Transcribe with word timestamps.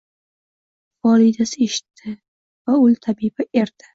Volidasi 1.07 1.67
eshitti 1.67 2.15
va 2.65 2.81
ul 2.87 2.99
tabiba 3.07 3.49
erdi 3.65 3.89